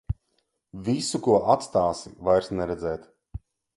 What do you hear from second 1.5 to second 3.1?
atstāsi, vairs neredzēt.